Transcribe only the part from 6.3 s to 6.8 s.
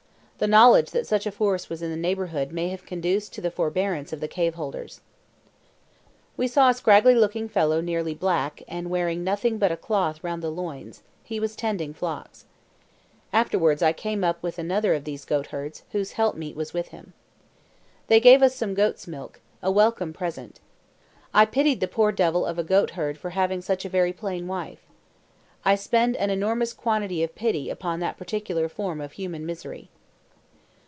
We saw a